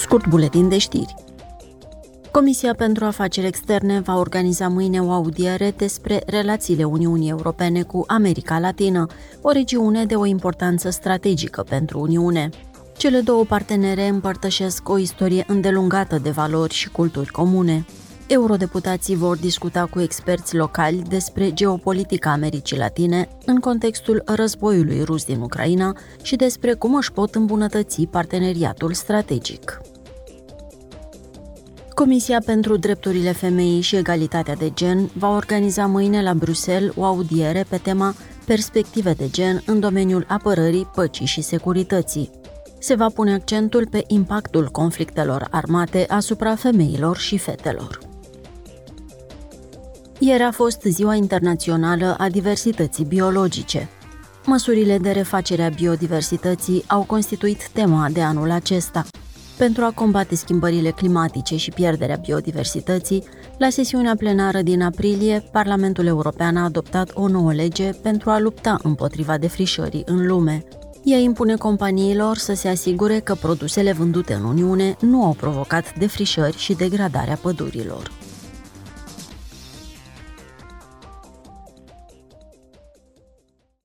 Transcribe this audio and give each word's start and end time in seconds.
Scurt 0.00 0.28
buletin 0.28 0.68
de 0.68 0.78
știri. 0.78 1.14
Comisia 2.30 2.74
pentru 2.74 3.04
Afaceri 3.04 3.46
Externe 3.46 4.00
va 4.00 4.16
organiza 4.16 4.68
mâine 4.68 5.02
o 5.02 5.10
audiere 5.10 5.74
despre 5.76 6.22
relațiile 6.26 6.84
Uniunii 6.84 7.30
Europene 7.30 7.82
cu 7.82 8.04
America 8.06 8.58
Latină, 8.58 9.06
o 9.40 9.50
regiune 9.50 10.04
de 10.04 10.14
o 10.14 10.24
importanță 10.26 10.90
strategică 10.90 11.62
pentru 11.68 12.00
Uniune. 12.00 12.48
Cele 12.96 13.20
două 13.20 13.44
partenere 13.44 14.08
împărtășesc 14.08 14.88
o 14.88 14.98
istorie 14.98 15.44
îndelungată 15.46 16.18
de 16.18 16.30
valori 16.30 16.74
și 16.74 16.90
culturi 16.90 17.30
comune. 17.30 17.84
Eurodeputații 18.26 19.16
vor 19.16 19.36
discuta 19.36 19.86
cu 19.86 20.00
experți 20.00 20.56
locali 20.56 21.02
despre 21.08 21.52
geopolitica 21.52 22.30
Americii 22.30 22.76
Latine 22.76 23.28
în 23.46 23.56
contextul 23.56 24.22
războiului 24.26 25.02
rus 25.02 25.24
din 25.24 25.40
Ucraina 25.40 25.96
și 26.22 26.36
despre 26.36 26.74
cum 26.74 26.94
își 26.94 27.12
pot 27.12 27.34
îmbunătăți 27.34 28.02
parteneriatul 28.02 28.92
strategic. 28.92 29.80
Comisia 32.00 32.40
pentru 32.44 32.76
Drepturile 32.76 33.32
Femeii 33.32 33.80
și 33.80 33.96
Egalitatea 33.96 34.54
de 34.54 34.70
Gen 34.74 35.10
va 35.14 35.28
organiza 35.28 35.86
mâine 35.86 36.22
la 36.22 36.34
Bruxelles 36.34 36.92
o 36.96 37.04
audiere 37.04 37.64
pe 37.68 37.76
tema 37.76 38.14
Perspective 38.46 39.12
de 39.12 39.28
gen 39.28 39.62
în 39.66 39.80
domeniul 39.80 40.24
apărării, 40.28 40.90
păcii 40.94 41.26
și 41.26 41.40
securității. 41.40 42.30
Se 42.78 42.94
va 42.94 43.06
pune 43.14 43.32
accentul 43.34 43.86
pe 43.90 44.04
impactul 44.06 44.68
conflictelor 44.68 45.46
armate 45.50 46.04
asupra 46.08 46.54
femeilor 46.54 47.16
și 47.16 47.38
fetelor. 47.38 47.98
Ieri 50.18 50.42
a 50.42 50.50
fost 50.50 50.82
Ziua 50.82 51.14
Internațională 51.14 52.14
a 52.18 52.28
Diversității 52.28 53.04
Biologice. 53.04 53.88
Măsurile 54.46 54.98
de 54.98 55.10
refacere 55.10 55.62
a 55.62 55.68
biodiversității 55.68 56.84
au 56.86 57.02
constituit 57.02 57.68
tema 57.68 58.08
de 58.12 58.22
anul 58.22 58.50
acesta. 58.50 59.04
Pentru 59.60 59.84
a 59.84 59.92
combate 59.94 60.34
schimbările 60.34 60.90
climatice 60.90 61.56
și 61.56 61.70
pierderea 61.70 62.16
biodiversității, 62.16 63.24
la 63.58 63.68
sesiunea 63.68 64.14
plenară 64.16 64.62
din 64.62 64.82
aprilie, 64.82 65.44
Parlamentul 65.52 66.06
European 66.06 66.56
a 66.56 66.64
adoptat 66.64 67.10
o 67.14 67.28
nouă 67.28 67.52
lege 67.52 67.90
pentru 68.02 68.30
a 68.30 68.38
lupta 68.38 68.78
împotriva 68.82 69.38
defrișării 69.38 70.02
în 70.06 70.26
lume. 70.26 70.64
Ea 71.04 71.18
impune 71.18 71.54
companiilor 71.54 72.36
să 72.36 72.54
se 72.54 72.68
asigure 72.68 73.18
că 73.18 73.34
produsele 73.34 73.92
vândute 73.92 74.34
în 74.34 74.44
Uniune 74.44 74.96
nu 75.00 75.24
au 75.24 75.32
provocat 75.32 75.98
defrișări 75.98 76.56
și 76.56 76.74
degradarea 76.74 77.38
pădurilor. 77.42 78.19